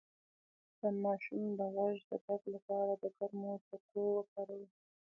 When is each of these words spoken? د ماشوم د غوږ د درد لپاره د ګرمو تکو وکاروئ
د 0.79 0.81
ماشوم 1.03 1.43
د 1.59 1.61
غوږ 1.75 1.97
د 2.09 2.11
درد 2.25 2.43
لپاره 2.55 2.93
د 3.01 3.03
ګرمو 3.17 3.53
تکو 3.67 4.01
وکاروئ 4.17 4.65